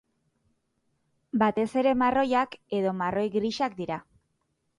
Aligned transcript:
Batez 1.43 1.67
ere 1.81 1.93
marroiak 1.99 2.57
edo 2.79 2.95
marroi-grisak 3.03 3.79
dira. 3.83 4.01